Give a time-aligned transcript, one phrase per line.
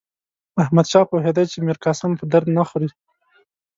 [0.63, 2.89] احمدشاه پوهېدی چې میرقاسم په درد نه خوري.